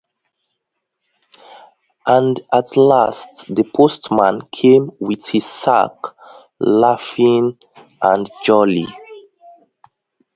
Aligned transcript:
And 2.07 2.41
at 2.51 2.75
last 2.75 3.27
the 3.47 3.63
postman 3.63 4.41
came 4.51 4.89
with 4.99 5.27
his 5.27 5.45
sack, 5.45 5.91
laughing 6.57 7.59
and 8.01 8.27
jolly. 8.43 8.87